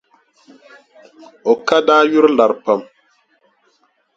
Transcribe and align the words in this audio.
O 1.51 1.53
ka 1.67 1.77
daa 1.87 2.03
yuri 2.11 2.29
lari 2.37 2.55
pam. 2.63 2.81